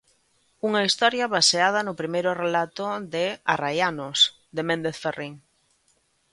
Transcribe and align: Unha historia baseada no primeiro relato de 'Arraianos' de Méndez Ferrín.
Unha 0.67 0.81
historia 0.87 1.31
baseada 1.37 1.79
no 1.87 1.97
primeiro 2.01 2.31
relato 2.43 2.85
de 3.13 3.25
'Arraianos' 3.33 4.21
de 4.55 4.61
Méndez 4.69 4.97
Ferrín. 5.03 5.33